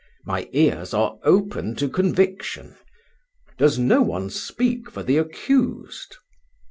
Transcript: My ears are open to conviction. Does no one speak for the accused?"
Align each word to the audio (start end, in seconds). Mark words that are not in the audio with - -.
My 0.25 0.49
ears 0.51 0.95
are 0.95 1.19
open 1.23 1.75
to 1.75 1.87
conviction. 1.87 2.75
Does 3.59 3.77
no 3.77 4.01
one 4.01 4.31
speak 4.31 4.89
for 4.89 5.03
the 5.03 5.17
accused?" 5.19 6.15